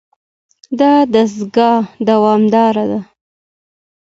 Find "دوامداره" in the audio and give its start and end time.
2.07-2.83